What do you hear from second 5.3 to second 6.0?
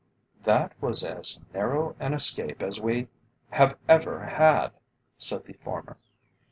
the former.